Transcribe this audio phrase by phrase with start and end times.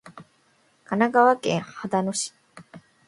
[0.85, 2.33] 神奈川県秦野市